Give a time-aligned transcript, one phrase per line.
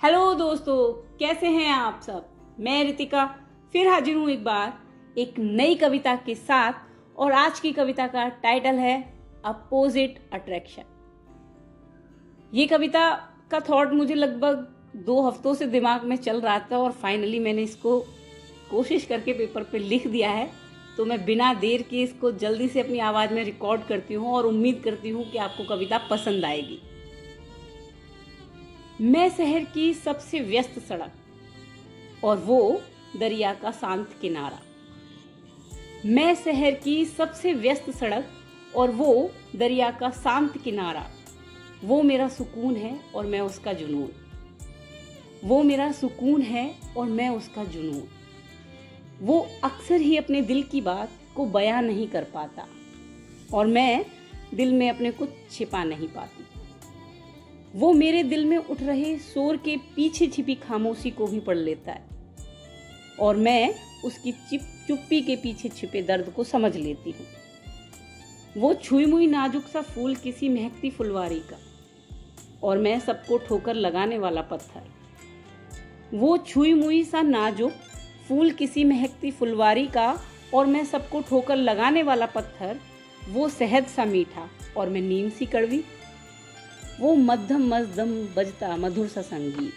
[0.00, 2.24] Hello दोस्तों, कैसे हैं आप सब?
[2.60, 3.24] मैं रितिका,
[3.72, 4.72] फिर हाजिर हूँ एक बार
[5.16, 6.72] एक नई कविता के साथ
[7.18, 8.98] और आज की कविता का टाइटल है
[9.44, 10.82] अपोजिट अट्रैक्शन।
[12.52, 13.08] ये कविता
[13.50, 14.66] का थॉट मुझे लगभग
[15.06, 17.98] दो हफ्तों से दिमाग में चल रहा था और फाइनली मैंने इसको
[18.70, 20.48] कोशिश करके पेपर पे लिख दिया है।
[20.96, 24.46] तो मैं बिना देर के इसको जल्दी से अपनी आवाज़ में रिकॉर्ड करती हूँ और
[24.46, 26.78] उम्मीद करती हूँ कि आपको कविता पसंद आएगी।
[29.00, 31.12] मैं शहर की सबसे व्यस्त सड़क
[32.24, 32.80] और वो
[33.16, 34.60] दरिया का शांत किनारा।
[36.06, 38.28] मैं शहर की सबसे व्यस्त सड़क
[38.76, 41.10] और वो दरिया का शांत किनारा।
[41.84, 44.08] वो मेरा सुकून है और मैं उसका जुनून।
[45.44, 48.08] वो मेरा सुकून है और मैं उसका जुनून।
[49.22, 52.66] वो अक्सर ही अपने दिल की बात को बयां नहीं कर पाता
[53.52, 54.04] और मैं
[54.54, 56.55] दिल में अपने को छिपा नहीं पाती।
[57.76, 61.92] वो मेरे दिल में उठ रहे शोर के पीछे छिपी खामोशी को भी पढ़ लेता
[61.92, 62.04] है।
[63.20, 63.74] और मैं
[64.04, 67.26] उसकी चिप चुप्पी के पीछे छिपे दर्द को समझ लेती हूँ।
[68.56, 71.58] वो छुई मुई नाजुक सा फूल किसी महकती फुलवारी का।
[72.62, 74.82] और मैं सबको ठोकर लगाने वाला पत्थर।
[76.14, 77.72] वो छुई मुई सा नाजुक
[78.28, 80.20] फूल किसी महकती फुलवारी का
[80.54, 82.78] और मैं सबको ठोकर लगाने वाला पत्थर।
[83.28, 85.84] वो शहद सा मीठा और मैं नीम सी कड़वी।
[87.00, 89.72] वो मध्यम मध्यम बजता मधुर सा संगीत।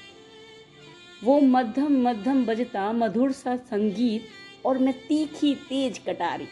[1.24, 4.22] वो मध्यम मध्यम बजता मधुर सा संगीत
[4.66, 6.48] और मैं तीखी तेज कटारी।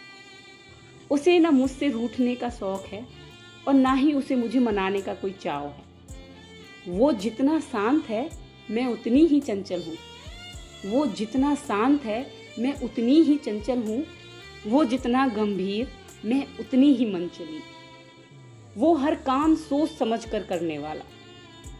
[1.12, 3.06] उसे ना मुझसे रूठने का शौक है
[3.68, 5.86] और ना ही उसे मुझे मनाने का कोई चाव है।
[6.88, 8.30] वो जितना शांत है,
[8.72, 9.96] मैं उतनी ही चंचल हूँ।
[10.86, 14.06] वो जितना शांत है, मैं उतनी ही चंचल हूँ।
[14.68, 15.88] वो जितना गंभीर,
[16.26, 17.60] मैं उतनी ही मनचली
[18.78, 21.04] वो हर काम सोच समझ कर करने वाला।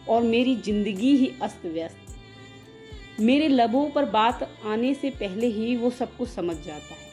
[0.08, 5.90] और मेरी ज़िंदगी ही अस्त व्यस्त। मेरे लबों पर बात आने से पहले ही वो
[5.90, 7.06] सब कुछ समझ जाता है।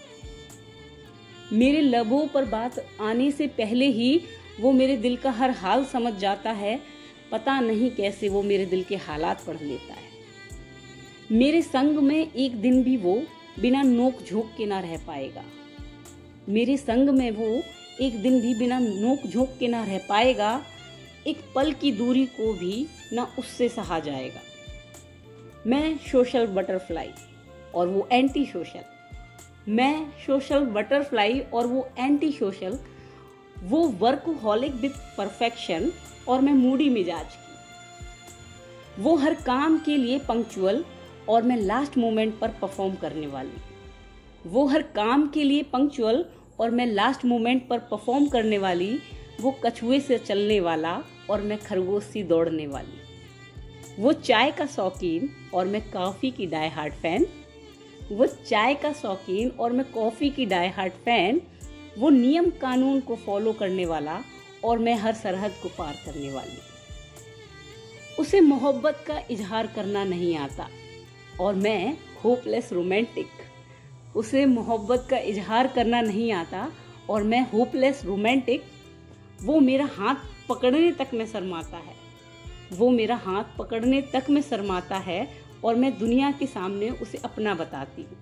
[1.53, 4.21] मेरे लबों पर बात आने से पहले ही
[4.59, 6.79] वो मेरे दिल का हर हाल समझ जाता है।
[7.31, 10.13] पता नहीं कैसे वो मेरे दिल के हालात पढ़ लेता है।
[11.31, 13.21] मेरे संग में एक दिन भी वो
[13.59, 15.43] बिना नोक झोंक के ना रह पाएगा।
[16.49, 17.61] मेरे संग में वो
[18.01, 20.61] एक दिन भी बिना नोक झोंक के ना रह पाएगा,
[21.27, 24.41] एक पल की दूरी को भी ना उससे सहा जाएगा।
[25.67, 27.09] मैं सोशल बटरफ्लाई
[27.75, 32.77] और वो एंटी सोशल मैं सोशल बटरफ्लाई और वो एंटी सोशल
[33.63, 35.91] वो वर्क हॉलिक विथ परफेक्शन
[36.27, 40.83] और मैं मूडी मिजाज की। वो हर काम के लिए पंक्चुअल
[41.29, 43.61] और मैं लास्ट मोमेंट पर परफॉर्म करने वाली।
[44.45, 46.25] वो हर काम के लिए पंक्चुअल
[46.59, 48.99] और मैं लास्ट मोमेंट पर परफॉर्म करने वाली,
[49.41, 53.01] वो कछुए से चलने वाला और मैं खरगोश सी दौड़ने वाली।
[53.99, 57.25] वो चाय का शौकीन और मैं कॉफ़ी की डाई हार्ट फ़ैन
[58.11, 61.41] वो चाय का शौकीन और मैं कॉफ़ी की डाई हार्ट फ़ैन
[61.97, 64.19] वो नियम कानून को फॉलो करने वाला
[64.63, 66.57] और मैं हर सरहद को पार करने वाली।
[68.19, 70.67] उसे मोहब्बत का इजहार करना नहीं आता
[71.39, 73.27] और मैं होपलेस रोमांटिक
[74.15, 76.67] उसे मोहब्बत का इजहार करना नहीं आता
[77.09, 78.63] और मैं होपलेस रोमांटिक
[79.41, 80.15] वो मेरा हाथ
[80.49, 81.95] पकड़ने तक में शर्माता है।
[82.73, 85.27] वो मेरा हाथ पकड़ने तक में शर्माता है
[85.63, 88.17] और मैं दुनिया के सामने उसे अपना बताती हूँ।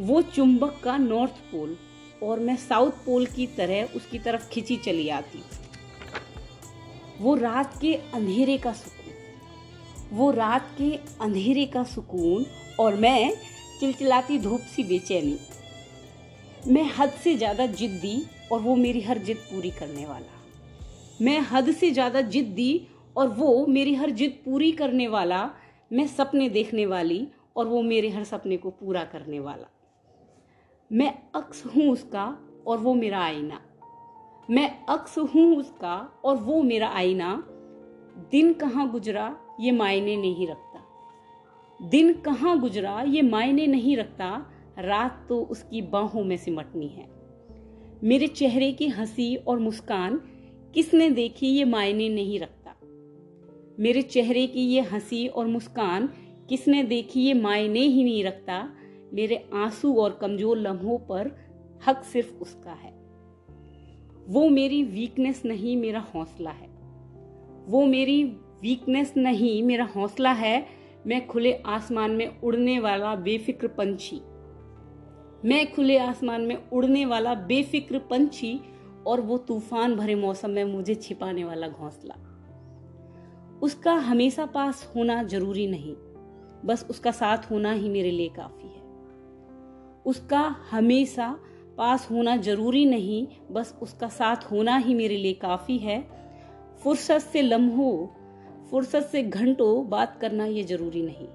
[0.00, 1.76] वो चुंबक का नॉर्थ पोल
[2.22, 5.42] और मैं साउथ पोल की तरह उसकी तरफ़ खिंची चली आती
[7.20, 9.14] वो रात के अंधेरे का सुकून,
[10.12, 10.90] वो रात के
[11.20, 12.46] अंधेरे का सुकून
[12.80, 13.32] और मैं
[13.80, 15.36] चिलचिलाती धूप सी बेचैनी।
[16.66, 18.22] मैं हद से ज़्यादा जिद्दी
[18.52, 20.40] और वो मेरी हर जिद पूरी करने वाला।
[21.22, 25.50] मैं हद से ज़्यादा जिद्दी और वो मेरी हर जिद पूरी करने वाला।
[25.92, 29.68] मैं सपने देखने वाली और वो मेरे हर सपने को पूरा करने वाला।
[30.90, 32.24] मैं अक्स हूँ उसका
[32.66, 33.60] और वो मेरा आईना।
[34.50, 37.34] मैं अक्स हूँ उसका और वो मेरा आईना।
[38.32, 40.71] दिन कहाँ गुजरा, ये मायने नहीं रखता।
[41.80, 44.46] दिन कहाँ गुजरा ये मायने नहीं रखता,
[44.78, 47.06] रात तो उसकी बाहों में सिमटनी है।
[48.04, 50.20] मेरे चेहरे की हँसी और मुस्कान
[50.74, 52.74] किसने देखी ये मायने नहीं रखता।
[53.80, 56.08] मेरे चेहरे की ये हँसी और मुस्कान
[56.48, 58.68] किसने देखी ये मायने ही नहीं रखता।
[59.12, 61.30] मेरे आँसू और कमज़ोर लम्हों पर
[61.86, 62.90] हक सिर्फ़ उसका है।
[64.28, 66.68] वो मेरी वीकनेस नहीं मेरा हौसला है।
[67.66, 68.24] वो मेरी
[68.62, 74.20] वीकनेस नहीं मेरा हौसला है। मैं खुले आसमान में उड़ने वाला बेफिक्र पंछी।
[75.44, 78.60] मैं खुले आसमान में उड़ने वाला बेफिक्र पंछी
[79.06, 82.14] और वो तूफ़ान भरे मौसम में मुझे छिपाने वाला घोंसला।
[83.62, 85.94] उसका हमेशा पास होना ज़रूरी नहीं,
[86.64, 88.80] बस उसका साथ होना ही मेरे लिए काफ़ी है।
[90.06, 91.38] उसका हमेशा
[91.78, 96.00] पास होना ज़रूरी नहीं, बस उसका साथ होना ही मेरे लिए काफ़ी है।
[96.82, 98.06] फुर्सत से लम्हों
[98.72, 101.26] फुर्सत से घंटों बात करना ये ज़रूरी नहीं।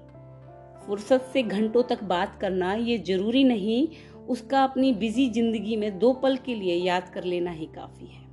[0.86, 3.88] फुर्सत से घंटों तक बात करना ये ज़रूरी नहीं,
[4.28, 8.26] उसका अपनी बिज़ी ज़िंदगी में दो पल के लिए याद कर लेना ही काफ़ी है।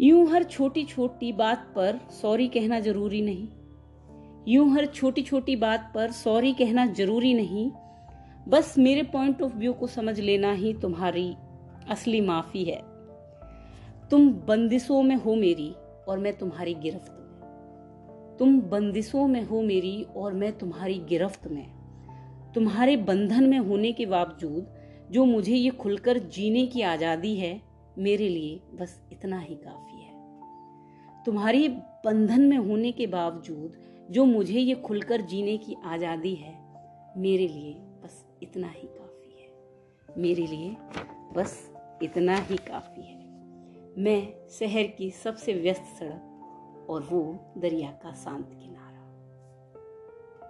[0.00, 3.48] यूँ हर छोटी छोटी बात पर सॉरी कहना ज़रूरी नहीं।
[4.48, 7.70] यूँ हर छोटी छोटी बात पर सॉरी कहना ज़रूरी नहीं।
[8.48, 11.34] बस मेरे पॉइंट ऑफ़ व्यू को समझ लेना ही तुम्हारी
[11.90, 12.80] असली माफ़ी है।
[14.10, 15.74] तुम बंदिशों में हो मेरी
[16.08, 17.18] और मैं तुम्हारी गिरफ्त।
[18.38, 21.66] तुम बंदिशों में हो मेरी और मैं तुम्हारी गिरफ्त में।
[22.54, 24.74] तुम्हारे बंधन में होने के बावजूद
[25.10, 27.60] जो मुझे ये खुलकर जीने की आज़ादी है,
[27.98, 31.68] मेरे लिए बस इतना ही काफ़ी है। तुम्हारी
[32.04, 36.54] बंधन में होने के बावजूद जो मुझे ये खुलकर जीने की आज़ादी है,
[37.16, 40.76] मेरे लिए बस इतना ही काफ़ी है। मेरे लिए
[41.34, 41.70] बस
[42.02, 43.20] इतना ही काफ़ी है।
[43.98, 46.28] मैं शहर की सबसे व्यस्त सड़क
[46.92, 47.22] और वो
[47.58, 48.80] दरिया का शांत किनारा।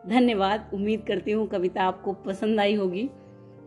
[0.08, 3.08] धन्यवाद, उम्मीद करती हूँ कविता आपको पसंद आई होगी।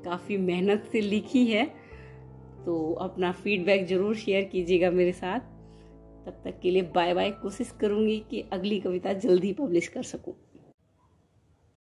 [0.06, 1.66] काफ़ी मेहनत से लिखी है
[2.66, 5.39] तो अपना फीडबैक ज़रूर शेयर कीजिएगा मेरे साथ।
[6.25, 10.33] तब तक के लिए बाय बाय कोशिश करूँगी कि अगली कविता जल्दी पब्लिश कर सकूँ।